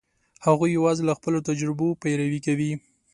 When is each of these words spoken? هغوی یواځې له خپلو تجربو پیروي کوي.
هغوی 0.45 0.69
یواځې 0.77 1.03
له 1.05 1.13
خپلو 1.19 1.39
تجربو 1.49 1.87
پیروي 2.01 2.39
کوي. 2.47 2.71